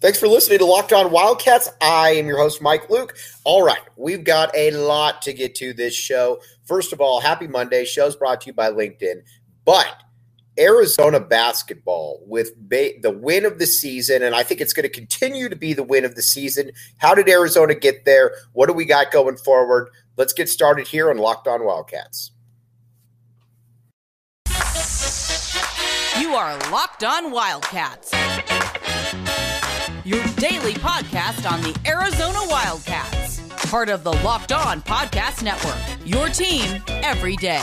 [0.00, 1.68] Thanks for listening to Locked On Wildcats.
[1.82, 3.18] I am your host, Mike Luke.
[3.44, 6.40] All right, we've got a lot to get to this show.
[6.64, 7.84] First of all, happy Monday.
[7.84, 9.20] Show's brought to you by LinkedIn.
[9.66, 10.02] But
[10.58, 14.88] Arizona basketball with ba- the win of the season, and I think it's going to
[14.88, 16.70] continue to be the win of the season.
[16.96, 18.32] How did Arizona get there?
[18.54, 19.90] What do we got going forward?
[20.16, 22.30] Let's get started here on Locked On Wildcats.
[26.18, 28.12] You are Locked On Wildcats
[30.40, 33.40] daily podcast on the Arizona Wildcats.
[33.68, 35.76] Part of the Locked On Podcast Network,
[36.06, 37.60] your team every day.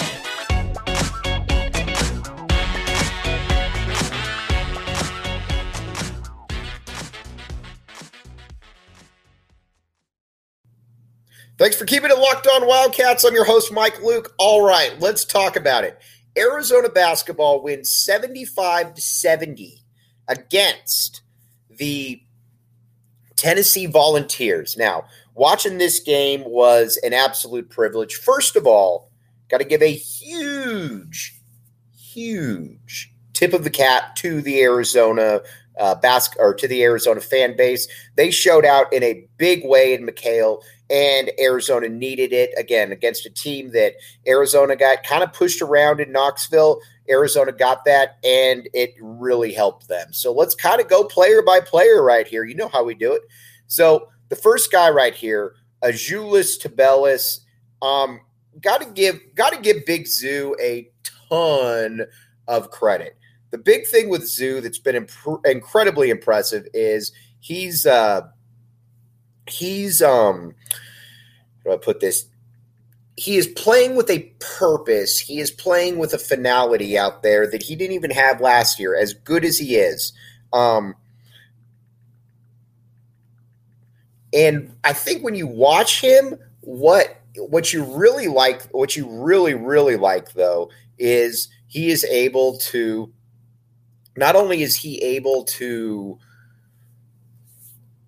[11.58, 13.24] Thanks for keeping it locked on Wildcats.
[13.26, 14.36] I'm your host, Mike Luke.
[14.38, 16.00] All right, let's talk about it.
[16.38, 19.84] Arizona basketball wins 75 to 70
[20.28, 21.24] against
[21.72, 22.22] the
[23.38, 24.76] Tennessee Volunteers.
[24.78, 28.16] Now, watching this game was an absolute privilege.
[28.16, 29.10] First of all,
[29.50, 31.40] got to give a huge,
[31.96, 35.42] huge tip of the cap to the Arizona
[35.80, 35.96] uh,
[36.38, 37.88] or to the Arizona fan base.
[38.16, 43.26] They showed out in a big way in McKale, and Arizona needed it again against
[43.26, 43.94] a team that
[44.28, 46.80] Arizona got kind of pushed around in Knoxville.
[47.10, 50.12] Arizona got that, and it really helped them.
[50.12, 52.44] So let's kind of go player by player right here.
[52.44, 53.22] You know how we do it.
[53.68, 57.40] So the first guy right here, Azuolas Tubelis,
[57.82, 58.22] um,
[58.62, 60.90] got to give got to give Big Zoo a
[61.30, 62.02] ton
[62.48, 63.18] of credit.
[63.52, 68.22] The big thing with Zoo that's been imp- incredibly impressive is he's uh,
[69.48, 70.54] he's um,
[71.64, 72.26] how do I put this?
[73.18, 75.18] he is playing with a purpose.
[75.20, 78.96] He is playing with a finality out there that he didn't even have last year,
[78.96, 80.14] as good as he is.
[80.54, 80.96] Um,
[84.32, 89.56] and I think when you watch him, what what you really like, what you really
[89.56, 90.70] really like though,
[91.00, 93.12] is he is able to.
[94.18, 96.18] Not only is he able to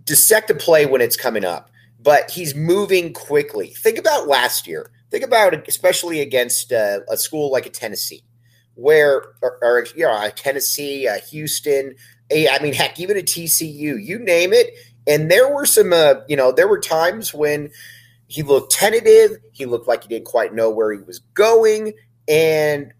[0.03, 1.69] dissect a play when it's coming up,
[2.01, 3.67] but he's moving quickly.
[3.67, 8.23] Think about last year Think about it, especially against uh, a school like a Tennessee,
[8.75, 11.95] where or, or you know a Tennessee, a Houston,
[12.29, 14.75] a, I mean heck, even a TCU, you name it.
[15.07, 17.71] And there were some, uh, you know, there were times when
[18.27, 19.37] he looked tentative.
[19.51, 21.93] He looked like he didn't quite know where he was going,
[22.27, 22.93] and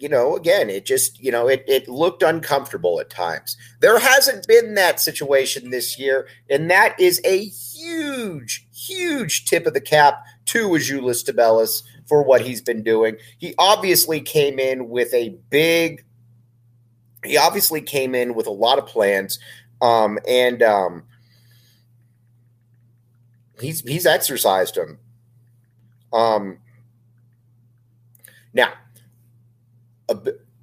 [0.00, 3.56] you know, again, it just, you know, it, it looked uncomfortable at times.
[3.80, 9.74] There hasn't been that situation this year, and that is a huge, huge tip of
[9.74, 13.16] the cap to Azuolas Tubelis for what he's been doing.
[13.38, 16.04] He obviously came in with a big,
[17.24, 19.38] he obviously came in with a lot of plans,
[19.80, 21.04] um, and um,
[23.60, 24.98] he's he's exercised them.
[26.12, 26.58] Um,
[28.54, 28.72] now,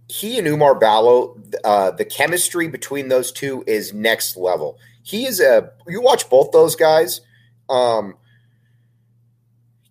[0.07, 4.77] he and Oumar Ballo, uh, the chemistry between those two is next level.
[5.03, 7.21] He is a you watch both those guys.
[7.69, 8.15] Um,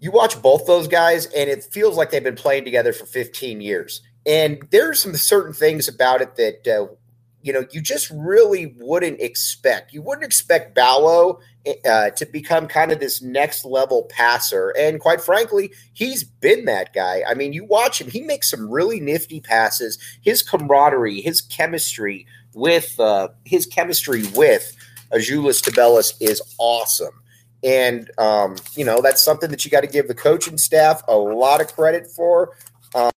[0.01, 3.61] you watch both those guys, and it feels like they've been playing together for 15
[3.61, 4.03] years.
[4.27, 6.95] And there's some certain things about it that uh,
[7.45, 9.93] you know you just really wouldn't expect.
[9.93, 11.41] You wouldn't expect Ballo
[11.85, 16.95] uh, to become kind of this next level passer, and quite frankly, he's been that
[16.95, 17.23] guy.
[17.29, 19.99] I mean, you watch him; he makes some really nifty passes.
[20.23, 24.75] His camaraderie, his chemistry with uh, his chemistry with
[25.13, 27.21] Azuolas Tubelis is awesome.
[27.63, 31.17] And, um, you know, that's something that you got to give the coaching staff a
[31.17, 32.57] lot of credit for.
[32.95, 33.11] Um,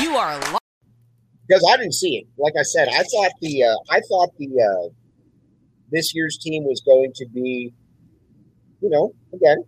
[0.00, 0.40] you are
[1.48, 2.26] because I didn't see it.
[2.36, 4.88] Like I said, I thought the uh, I thought the uh,
[5.90, 7.72] this year's team was going to be,
[8.80, 9.64] you know, again,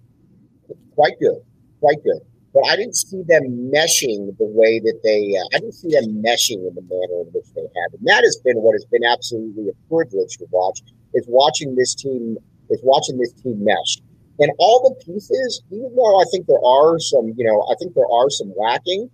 [0.95, 1.41] quite good,
[1.81, 2.21] quite good.
[2.53, 5.37] But I didn't see them meshing the way that they.
[5.39, 8.25] Uh, I didn't see them meshing in the manner in which they have, and that
[8.25, 10.81] has been what has been absolutely a privilege to watch.
[11.15, 12.37] Is watching this team
[12.69, 14.01] is watching this team mesh.
[14.39, 17.95] And all the pieces, even though I think there are some, you know, I think
[17.95, 19.11] there are some lacking,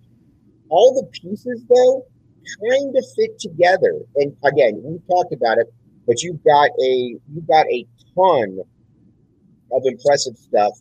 [0.68, 2.06] all the pieces though
[2.70, 3.94] kind of fit together.
[4.16, 5.72] And again, we talked about it,
[6.06, 8.58] but you've got a you've got a ton
[9.72, 10.72] of impressive stuff.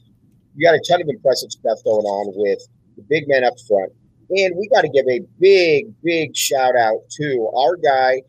[0.56, 2.60] You got a ton of impressive stuff going on with
[2.96, 3.92] the big men up front.
[4.30, 8.22] And we got to give a big, big shout out to our guy,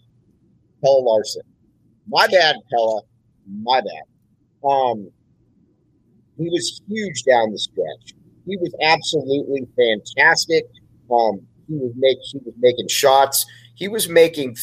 [0.83, 1.43] Pelle Larsson.
[2.07, 3.07] My bad, Pelle.
[3.63, 4.69] My bad.
[4.69, 5.11] Um,
[6.37, 8.15] he was huge down the stretch.
[8.47, 10.65] He was absolutely fantastic.
[11.11, 11.93] Um, he was
[12.33, 13.47] he was making shots.
[13.75, 14.57] He was making,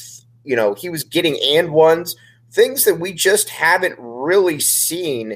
[0.43, 2.15] you know, he was getting and ones
[2.53, 5.35] things that we just haven't really seen,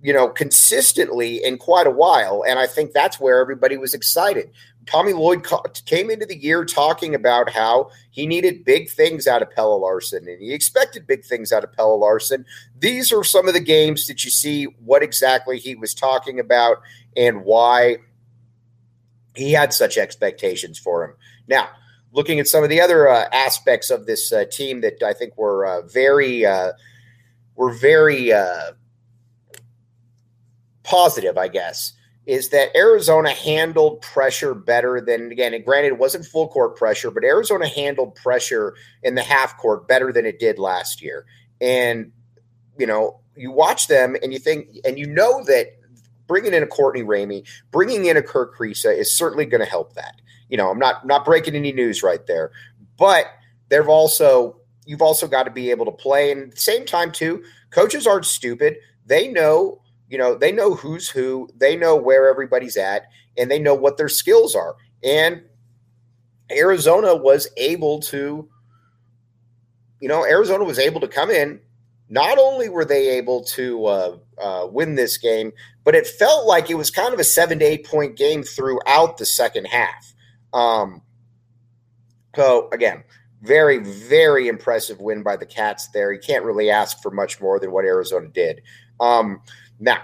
[0.00, 2.42] you know, consistently in quite a while.
[2.48, 4.50] And I think that's where everybody was excited.
[4.86, 5.46] Tommy Lloyd
[5.86, 10.28] came into the year talking about how he needed big things out of Pelle Larsson
[10.28, 12.44] and he expected big things out of Pelle Larsson.
[12.78, 16.78] These are some of the games that you see what exactly he was talking about
[17.16, 17.98] and why
[19.34, 21.14] he had such expectations for him.
[21.48, 21.68] Now,
[22.12, 25.36] looking at some of the other uh, aspects of this uh, team that I think
[25.36, 26.72] were uh, very uh,
[27.56, 28.72] were very uh,
[30.82, 31.92] positive, I guess
[32.26, 35.52] is that Arizona handled pressure better than again.
[35.52, 39.86] And granted, it wasn't full court pressure, but Arizona handled pressure in the half court
[39.86, 41.26] better than it did last year.
[41.60, 42.12] And
[42.78, 45.76] you know, you watch them and you think, and you know that
[46.26, 49.94] bringing in a Courtney Ramey, bringing in a Kerr Kriisa is certainly going to help
[49.94, 50.20] that.
[50.48, 52.52] You know, I'm not not breaking any news right there,
[52.96, 53.26] but
[53.68, 56.30] they've also you've also got to be able to play.
[56.30, 58.76] And at the same time, too, coaches aren't stupid.
[59.06, 63.58] They know you know, they know who's who, they know where everybody's at, and they
[63.58, 64.76] know what their skills are.
[65.02, 65.42] And
[66.50, 68.48] Arizona was able to,
[70.00, 71.60] you know, Arizona was able to come in.
[72.08, 75.52] Not only were they able to uh, uh, win this game,
[75.84, 79.16] but it felt like it was kind of a seven to eight point game throughout
[79.16, 80.14] the second half.
[80.52, 81.02] Um,
[82.36, 83.04] so again,
[83.42, 86.12] very, very impressive win by the Cats there.
[86.12, 88.62] You can't really ask for much more than what Arizona did.
[89.00, 89.42] Um,
[89.78, 90.00] now,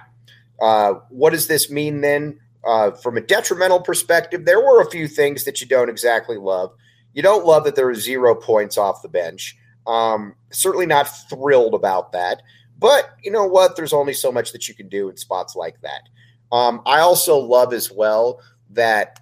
[0.61, 2.41] uh, what does this mean then?
[2.63, 6.73] Uh, from a detrimental perspective, there were a few things that you don't exactly love.
[7.15, 9.57] You don't love that there are zero points off the bench.
[9.87, 12.43] Um, certainly not thrilled about that.
[12.79, 13.77] But you know what?
[13.77, 16.09] There's only so much that you can do in spots like that.
[16.51, 18.41] Um, I also love as well
[18.71, 19.21] that,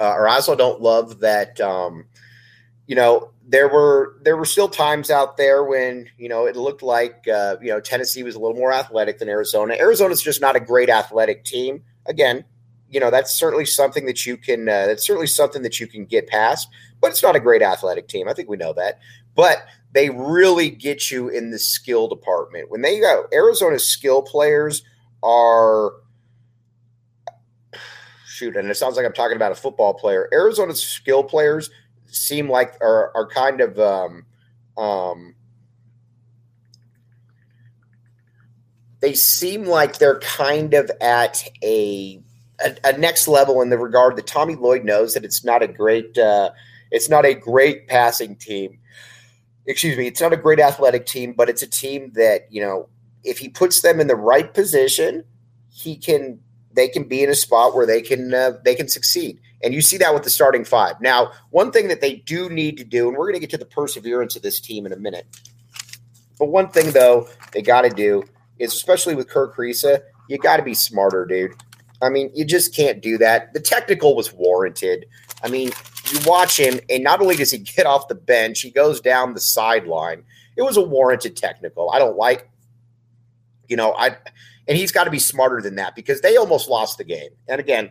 [0.00, 2.06] uh, or I also don't love that, um,
[2.86, 6.82] you know, there were there were still times out there when you know it looked
[6.82, 9.74] like uh, you know Tennessee was a little more athletic than Arizona.
[9.74, 11.82] Arizona's just not a great athletic team.
[12.04, 12.44] Again,
[12.90, 16.04] you know that's certainly something that you can uh, that's certainly something that you can
[16.04, 16.68] get past.
[17.00, 18.28] But it's not a great athletic team.
[18.28, 18.98] I think we know that.
[19.38, 23.26] But they really get you in the skill department when they go.
[23.32, 24.82] Arizona's skill players
[25.22, 25.92] are
[28.26, 30.28] shoot, and it sounds like I'm talking about a football player.
[30.32, 31.70] Arizona's skill players
[32.06, 34.26] seem like are are kind of um,
[34.76, 35.36] um,
[38.98, 42.20] they seem like they're kind of at a,
[42.64, 45.68] a, a next level in the regard that Tommy Lloyd knows that it's not a
[45.68, 46.50] great uh,
[46.90, 48.80] it's not a great passing team.
[49.68, 52.88] Excuse me, it's not a great athletic team, but it's a team that you know
[53.22, 55.24] if he puts them in the right position,
[55.70, 56.40] he can
[56.72, 59.40] they can be in a spot where they can uh, they can succeed.
[59.62, 61.00] And you see that with the starting five.
[61.00, 63.58] Now, one thing that they do need to do, and we're going to get to
[63.58, 65.26] the perseverance of this team in a minute.
[66.38, 68.22] But one thing, though, they got to do
[68.60, 71.54] is, especially with Kerr Kriisa, you got to be smarter, dude.
[72.00, 73.52] I mean, you just can't do that.
[73.52, 75.06] The technical was warranted.
[75.42, 75.70] I mean,
[76.12, 79.34] you watch him, and not only does he get off the bench, he goes down
[79.34, 80.22] the sideline.
[80.56, 81.90] It was a warranted technical.
[81.90, 82.48] I don't like,
[83.68, 84.16] you know, I,
[84.66, 87.30] and he's got to be smarter than that because they almost lost the game.
[87.48, 87.90] And again,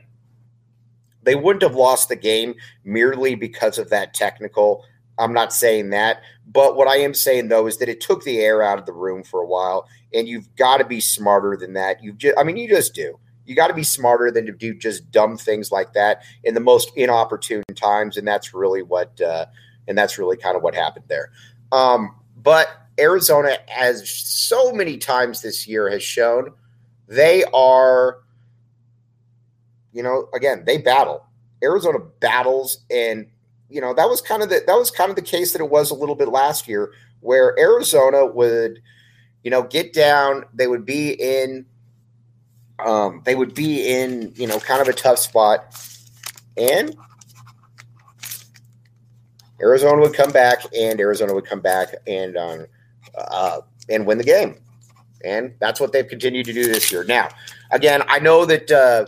[1.23, 4.83] they wouldn't have lost the game merely because of that technical.
[5.17, 6.21] I'm not saying that.
[6.45, 8.93] But what I am saying though is that it took the air out of the
[8.93, 12.03] room for a while, and you've got to be smarter than that.
[12.03, 13.19] You've just, I mean, you just do.
[13.47, 16.59] You got to be smarter than to do just dumb things like that in the
[16.59, 19.47] most inopportune times, and that's really what, uh,
[19.87, 21.31] and that's really kind of what happened there.
[21.71, 22.67] Um, but
[22.99, 26.51] Arizona, as so many times this year has shown,
[27.07, 28.19] they are
[29.97, 31.25] you know, again, they battle.
[31.63, 33.25] Arizona battles, and
[33.67, 35.71] you know that was kind of the that was kind of the case that it
[35.71, 38.79] was a little bit last year, where Arizona would,
[39.43, 40.45] you know, get down.
[40.53, 41.65] They would be in,
[42.85, 45.75] um, they would be in, you know, kind of a tough spot,
[46.55, 46.95] and
[49.61, 52.65] Arizona would come back, and Arizona would come back and um,
[53.15, 54.59] uh, and win the game,
[55.23, 57.03] and that's what they've continued to do this year.
[57.03, 57.29] Now,
[57.71, 59.07] again, I know that uh,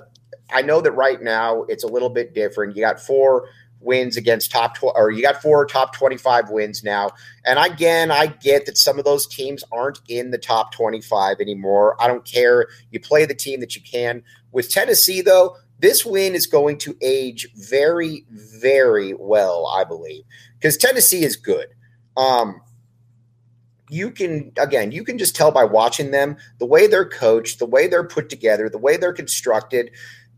[0.52, 2.76] I know that right now it's a little bit different.
[2.76, 3.50] You got four
[3.82, 7.12] wins against top 12 or you got four top 25 wins now.
[7.46, 11.96] And again, I get that some of those teams aren't in the top 25 anymore.
[12.02, 12.68] I don't care.
[12.92, 14.24] You play the team that you can.
[14.52, 20.24] With Tennessee though, this win is going to age very very well, I believe,
[20.60, 21.68] because Tennessee is good.
[22.18, 22.62] Um
[23.90, 27.66] you can again you can just tell by watching them the way they're coached the
[27.66, 29.90] way they're put together the way they're constructed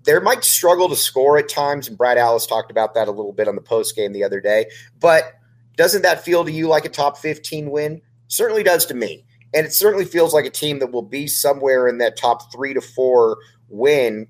[0.03, 3.34] they might struggle to score at times, and Brad Allis talked about that a little
[3.34, 4.65] bit on the post game the other day.
[5.00, 5.34] But
[5.77, 8.01] doesn't that feel to you like a top 15 win?
[8.27, 9.25] Certainly does to me.
[9.53, 12.74] And it certainly feels like a team that will be somewhere in that top three
[12.74, 14.27] to four win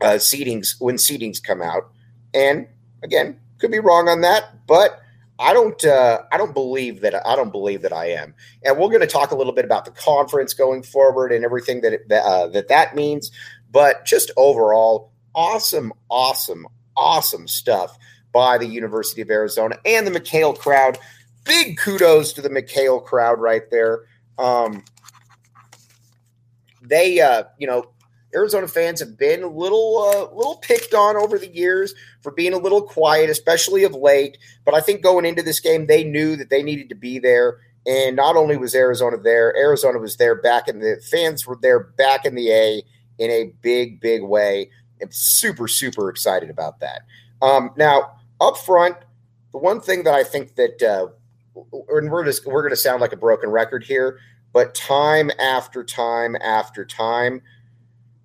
[0.00, 1.90] uh, seedings when seedings come out.
[2.34, 2.68] And
[3.02, 5.00] again, could be wrong on that, but
[5.38, 8.34] I don't uh, I don't believe that I don't believe that I am.
[8.62, 11.80] And we're going to talk a little bit about the conference going forward and everything
[11.80, 13.30] that it, uh, that that means.
[13.74, 16.64] But just overall, awesome, awesome,
[16.96, 17.98] awesome stuff
[18.32, 20.96] by the University of Arizona and the McKale crowd.
[21.42, 24.04] Big kudos to the McKale crowd right there.
[24.38, 24.84] Um,
[26.82, 27.86] they, uh, you know,
[28.32, 32.54] Arizona fans have been a little, uh, little picked on over the years for being
[32.54, 34.38] a little quiet, especially of late.
[34.64, 37.58] But I think going into this game, they knew that they needed to be there.
[37.86, 41.80] And not only was Arizona there, Arizona was there back in the fans were there
[41.80, 42.84] back in the A
[43.18, 44.70] in a big, big way.
[45.02, 47.02] I'm super, super excited about that.
[47.42, 48.96] Um, now, up front,
[49.52, 51.08] the one thing that I think that, uh,
[51.88, 54.18] and we're just we're going to sound like a broken record here,
[54.52, 57.40] but time after time after time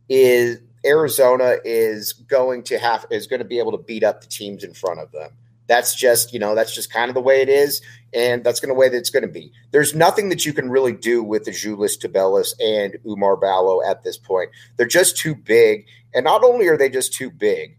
[0.08, 4.27] is Arizona is going to have is going to be able to beat up the
[4.27, 5.31] teams in front of them.
[5.70, 7.82] That's just you know that's just kind of the way it is,
[8.14, 9.54] and that's going to way that it's going to be.
[9.72, 14.04] There's nothing that you can really do with the Azuolas Tubelis and Oumar Ballo at
[14.04, 14.50] this point.
[14.76, 17.78] They're just too big, and not only are they just too big,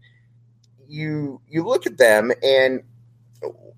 [0.87, 2.81] you you look at them and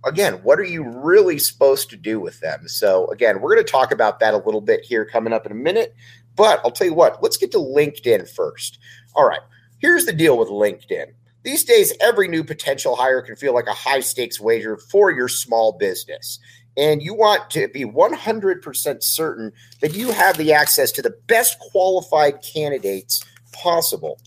[0.06, 2.68] again, what are you really supposed to do with them?
[2.68, 5.52] So again, we're going to talk about that a little bit here coming up in
[5.52, 5.96] a minute.
[6.36, 8.80] But I'll tell you what, let's get to LinkedIn first.
[9.16, 9.42] All right,
[9.80, 11.14] here's the deal with LinkedIn.
[11.44, 15.28] These days, every new potential hire can feel like a high stakes wager for your
[15.28, 16.40] small business.
[16.76, 21.60] And you want to be 100% certain that you have the access to the best
[21.60, 24.20] qualified candidates possible.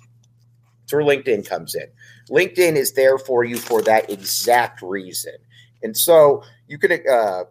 [0.82, 1.87] That's where LinkedIn comes in.
[2.30, 5.35] LinkedIn is there for you for that exact reason.
[5.82, 7.44] And so you can, uh,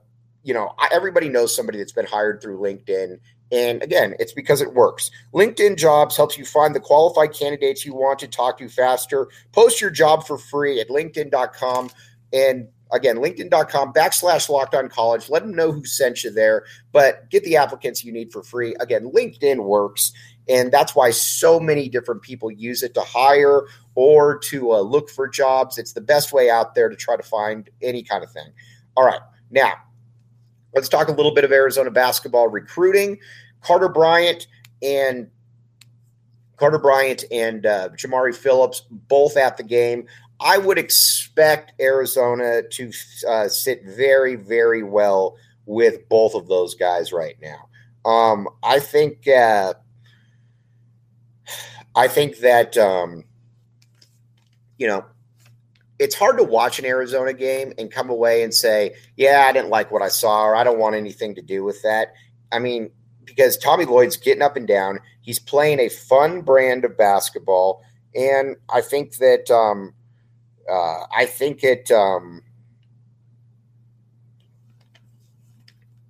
[0.43, 3.19] you know, everybody knows somebody that's been hired through LinkedIn
[3.51, 5.11] and again, it's because it works.
[5.33, 9.27] LinkedIn Jobs helps you find the qualified candidates you want to talk to faster.
[9.51, 11.91] Post your job for free at linkedin.com.
[12.33, 15.29] And again, linkedin.com backslash locked on college.
[15.29, 18.75] Let them know who sent you there, but get the applicants you need for free.
[18.79, 20.11] Again, LinkedIn works.
[20.49, 23.61] And that's why so many different people use it to hire
[23.95, 25.77] or to uh, look for jobs.
[25.77, 28.49] It's the best way out there to try to find any kind of thing.
[28.95, 29.21] All right.
[29.51, 29.73] Now,
[30.75, 33.17] Let's talk a little bit of Arizona basketball recruiting.
[33.61, 34.47] Carter Bryant
[34.83, 35.29] and
[36.57, 40.05] Carter Bryant and uh, Jamari Phillips both at the game.
[40.39, 42.91] I would expect Arizona to
[43.27, 47.69] uh, sit very, very well with both of those guys right now.
[48.09, 49.27] Um, I think.
[49.27, 49.73] Uh,
[51.95, 53.23] I think that um,
[54.77, 55.05] you know
[55.99, 59.69] it's hard to watch an Arizona game and come away and say, yeah, I didn't
[59.69, 62.13] like what I saw, or I don't want anything to do with that.
[62.51, 62.89] I mean,
[63.23, 67.81] because Tommy Lloyd's getting up and down, he's playing a fun brand of basketball,
[68.13, 69.93] and I think that um,
[70.69, 71.89] uh, I think it.
[71.91, 72.41] Um,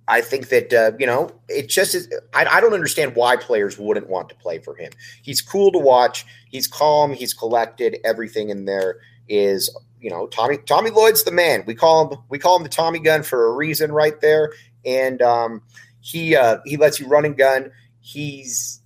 [0.08, 2.08] I think that uh, you know it just is.
[2.32, 4.92] I, I don't understand why players wouldn't want to play for him.
[5.22, 6.26] He's cool to watch.
[6.48, 7.12] He's calm.
[7.12, 7.98] He's collected.
[8.04, 11.64] Everything in there is you know Tommy Tommy Lloyd's the man.
[11.66, 14.52] We call him we call him the Tommy gun for a reason right there.
[14.84, 15.62] And um,
[16.00, 17.72] he uh, he lets you run and gun.
[18.00, 18.80] He's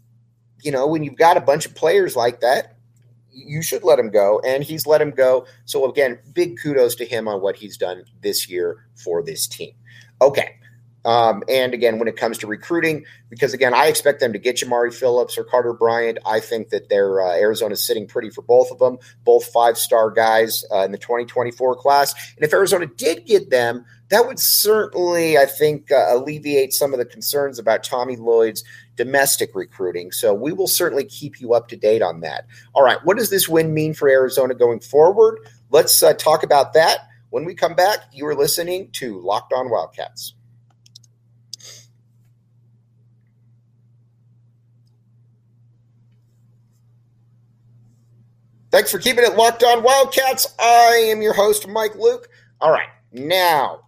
[0.62, 2.76] you know when you've got a bunch of players like that,
[3.30, 5.46] you should let him go, and he's let him go.
[5.66, 9.72] So again, big kudos to him on what he's done this year for this team.
[10.22, 10.56] Okay,
[11.04, 14.56] um, and again, when it comes to recruiting, because again, I expect them to get
[14.56, 16.18] Jamari Phillips or Carter Bryant.
[16.26, 20.10] I think that their uh, Arizona's sitting pretty for both of them, both five star
[20.10, 22.14] guys uh, in the 2024 class.
[22.36, 26.98] And if Arizona did get them, that would certainly, I think, uh, alleviate some of
[26.98, 28.64] the concerns about Tommy Lloyd's
[28.96, 30.12] domestic recruiting.
[30.12, 32.46] So we will certainly keep you up to date on that.
[32.74, 35.38] All right, what does this win mean for Arizona going forward?
[35.70, 38.00] Let's uh, talk about that when we come back.
[38.12, 40.34] You are listening to Locked On Wildcats.
[48.70, 50.54] Thanks for keeping it locked on Wildcats.
[50.60, 52.28] I am your host, Mike Luke.
[52.60, 53.80] All right, now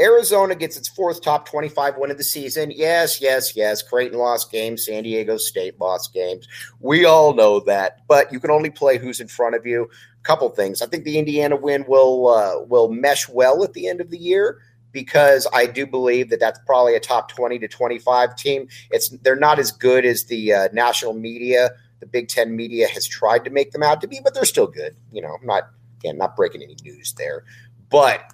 [0.00, 2.70] Arizona gets its fourth top 25 win of the season.
[2.70, 3.82] Yes, yes, yes.
[3.82, 4.86] Creighton lost games.
[4.86, 6.48] San Diego State lost games.
[6.80, 9.84] We all know that, but you can only play who's in front of you.
[9.84, 10.80] A couple things.
[10.80, 14.18] I think the Indiana win will uh, will mesh well at the end of the
[14.18, 14.58] year
[14.92, 18.68] because I do believe that that's probably a top 20 to 25 team.
[18.90, 21.70] It's they're not as good as the uh, national media
[22.00, 24.66] the Big Ten media has tried to make them out to be, but they're still
[24.66, 24.96] good.
[25.12, 27.44] You know, I'm not again not breaking any news there,
[27.90, 28.32] but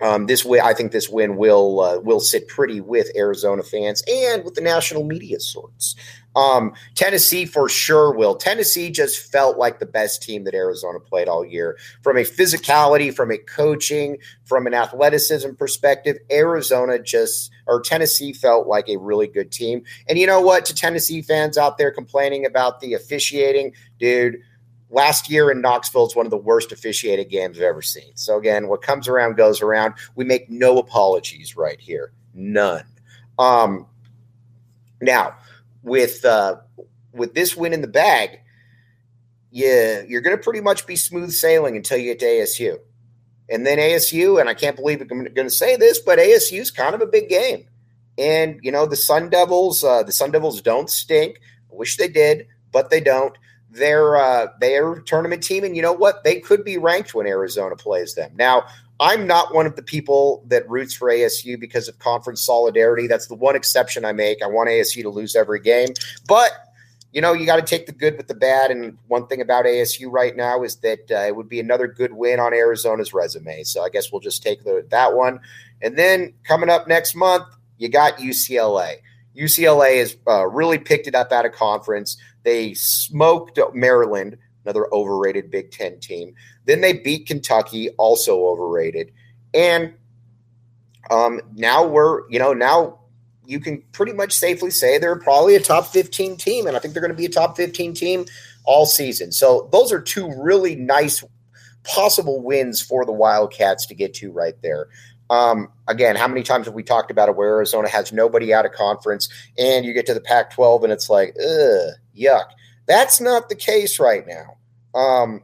[0.00, 4.02] um, this way, I think this win will uh, will sit pretty with Arizona fans
[4.08, 5.94] and with the national media sorts.
[6.36, 8.36] Um, Tennessee for sure will.
[8.36, 13.12] Tennessee just felt like the best team that Arizona played all year from a physicality,
[13.12, 16.18] from a coaching, from an athleticism perspective.
[16.30, 19.82] Arizona just or Tennessee felt like a really good team.
[20.08, 20.64] And you know what?
[20.66, 24.36] To Tennessee fans out there complaining about the officiating, dude
[24.90, 28.12] last year in Knoxville is one of the worst officiated games I've ever seen.
[28.16, 29.94] So again, what comes around goes around.
[30.16, 32.84] We make no apologies right here, none.
[33.38, 33.86] Um,
[35.00, 35.36] now,
[35.82, 36.56] with uh,
[37.12, 38.40] with this win in the bag,
[39.50, 42.78] yeah, you're going to pretty much be smooth sailing until you get to ASU,
[43.48, 44.40] and then ASU.
[44.40, 47.06] And I can't believe I'm going to say this, but ASU is kind of a
[47.06, 47.66] big game.
[48.18, 51.40] And you know the Sun Devils, uh, the Sun Devils don't stink.
[51.70, 53.36] I wish they did, but they don't
[53.70, 56.24] they're uh, they're tournament team, and you know what?
[56.24, 58.32] They could be ranked when Arizona plays them.
[58.34, 58.66] Now,
[58.98, 63.06] I'm not one of the people that roots for ASU because of conference solidarity.
[63.06, 64.42] That's the one exception I make.
[64.42, 65.88] I want ASU to lose every game,
[66.26, 66.50] but
[67.12, 68.70] you know you got to take the good with the bad.
[68.70, 72.12] And one thing about ASU right now is that uh, it would be another good
[72.12, 73.62] win on Arizona's resume.
[73.62, 75.40] So I guess we'll just take the, that one.
[75.82, 77.44] And then coming up next month,
[77.78, 78.96] you got UCLA.
[79.36, 82.16] UCLA has uh, really picked it up out of conference.
[82.42, 86.34] They smoked Maryland, another overrated Big Ten team.
[86.64, 89.12] Then they beat Kentucky, also overrated.
[89.54, 89.94] And
[91.10, 93.00] um, now we're, you know, now
[93.44, 96.66] you can pretty much safely say they're probably a top 15 team.
[96.66, 98.26] And I think they're going to be a top 15 team
[98.64, 99.32] all season.
[99.32, 101.24] So those are two really nice
[101.82, 104.88] possible wins for the Wildcats to get to right there.
[105.30, 108.66] Um, again, how many times have we talked about it where Arizona has nobody out
[108.66, 112.46] of conference and you get to the Pac 12 and it's like, ugh, yuck.
[112.86, 114.56] That's not the case right now.
[114.98, 115.42] Um,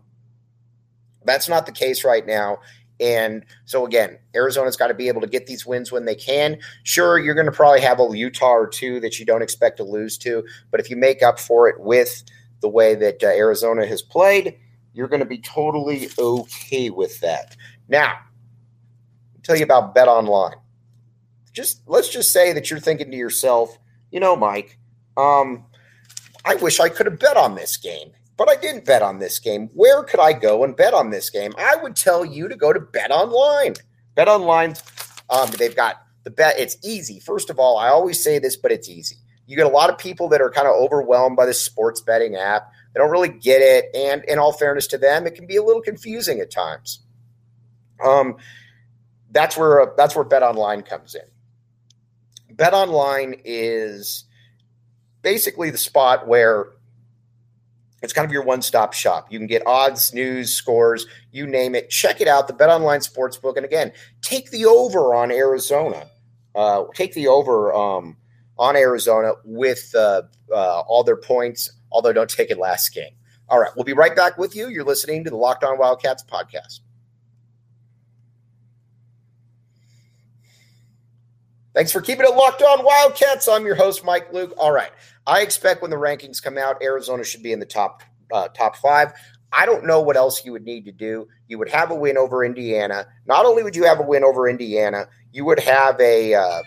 [1.24, 2.58] that's not the case right now.
[2.98, 6.58] And so, again, Arizona's got to be able to get these wins when they can.
[6.82, 9.84] Sure, you're going to probably have a Utah or two that you don't expect to
[9.84, 10.44] lose to.
[10.70, 12.24] But if you make up for it with
[12.62, 14.56] the way that uh, Arizona has played,
[14.94, 17.54] you're going to be totally okay with that.
[17.88, 18.18] Now,
[19.46, 20.56] tell you about Bet Online.
[21.52, 23.78] Just let's just say that you're thinking to yourself,
[24.10, 24.78] you know, Mike,
[25.16, 25.64] um,
[26.44, 29.38] I wish I could have bet on this game, but I didn't bet on this
[29.38, 29.70] game.
[29.72, 31.54] Where could I go and bet on this game?
[31.56, 33.74] I would tell you to go to Bet Online.
[34.14, 34.74] Bet Online,
[35.30, 36.58] um, they've got the bet.
[36.58, 37.20] It's easy.
[37.20, 39.16] First of all, I always say this, but it's easy.
[39.46, 42.34] You get a lot of people that are kind of overwhelmed by the sports betting
[42.34, 42.70] app.
[42.92, 45.62] They don't really get it, and in all fairness to them, it can be a
[45.62, 47.00] little confusing at times.
[48.04, 48.36] Um,
[49.30, 51.22] that's where that's where Bet Online comes in.
[52.56, 54.24] Bet Online is
[55.22, 56.68] basically the spot where
[58.02, 59.32] it's kind of your one-stop shop.
[59.32, 61.90] You can get odds, news, scores, you name it.
[61.90, 63.56] Check it out, the Bet Online Sportsbook.
[63.56, 66.08] And again, take the over on Arizona.
[66.54, 68.16] Uh, take the over um,
[68.58, 73.12] on Arizona with uh, uh, all their points, although don't take it last game.
[73.48, 74.68] All right, we'll be right back with you.
[74.68, 76.80] You're listening to the Locked On Wildcats podcast.
[81.76, 83.46] Thanks for keeping it locked on Wildcats.
[83.48, 84.54] I'm your host, Mike Luke.
[84.56, 84.90] All right.
[85.26, 88.76] I expect when the rankings come out, Arizona should be in the top uh, top
[88.76, 89.12] five.
[89.52, 91.28] I don't know what else you would need to do.
[91.48, 93.06] You would have a win over Indiana.
[93.26, 96.32] Not only would you have a win over Indiana, you would have a.
[96.32, 96.62] Uh,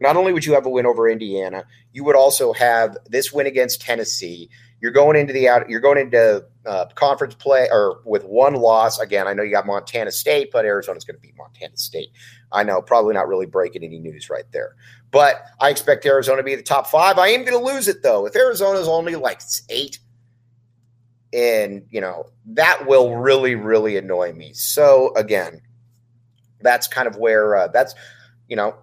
[0.00, 1.62] not only would you have a win over Indiana,
[1.92, 4.48] you would also have this win against Tennessee.
[4.80, 5.68] You're going into the out.
[5.70, 8.98] You're going into uh, conference play or with one loss.
[8.98, 12.10] Again, I know you got Montana State, but Arizona's going to beat Montana State.
[12.52, 14.76] I know, probably not really breaking any news right there.
[15.10, 17.18] But I expect Arizona to be the top five.
[17.18, 18.26] I am going to lose it though.
[18.26, 19.98] If Arizona's only like eight,
[21.32, 24.52] and you know that will really, really annoy me.
[24.52, 25.60] So again,
[26.60, 27.94] that's kind of where uh, that's
[28.48, 28.74] you know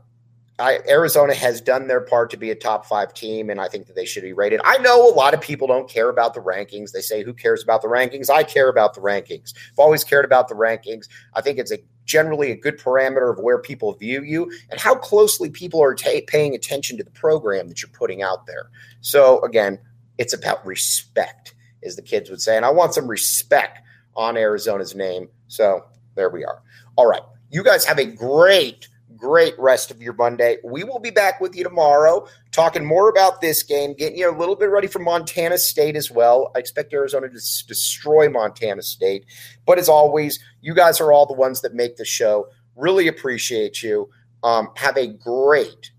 [0.59, 3.87] I, Arizona has done their part to be a top five team, and I think
[3.87, 4.61] that they should be rated.
[4.63, 6.91] I know a lot of people don't care about the rankings.
[6.91, 9.53] They say, "Who cares about the rankings?" I care about the rankings.
[9.71, 11.07] I've always cared about the rankings.
[11.33, 14.93] I think it's a generally a good parameter of where people view you and how
[14.93, 15.95] closely people are
[16.27, 18.69] paying attention to the program that you're putting out there.
[19.01, 19.79] So again,
[20.17, 23.79] it's about respect, as the kids would say, and I want some respect
[24.15, 25.29] on Arizona's name.
[25.47, 25.85] So
[26.15, 26.61] there we are.
[26.95, 28.87] All right, you guys have a great
[29.23, 30.57] great rest of your Monday.
[30.65, 34.37] We will be back with you tomorrow talking more about this game, getting you a
[34.37, 36.51] little bit ready for Montana State as well.
[36.53, 39.23] I expect Arizona to s- destroy Montana State.
[39.65, 42.47] But as always, you guys are all the ones that make the show.
[42.75, 44.09] Really appreciate you.
[44.43, 45.91] Um, have a great,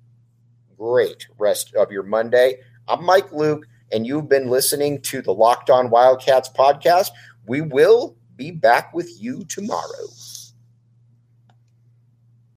[0.76, 2.58] great rest of your Monday.
[2.88, 7.08] I'm Mike Luke, and you've been listening to the Locked On Wildcats podcast.
[7.46, 10.08] We will be back with you tomorrow.